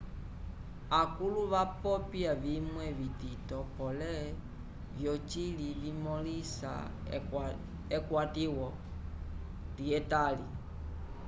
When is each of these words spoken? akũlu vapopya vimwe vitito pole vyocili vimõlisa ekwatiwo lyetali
akũlu 1.01 1.41
vapopya 1.53 2.31
vimwe 2.43 2.85
vitito 2.99 3.57
pole 3.75 4.13
vyocili 4.97 5.67
vimõlisa 5.81 6.71
ekwatiwo 7.97 8.67
lyetali 9.75 10.47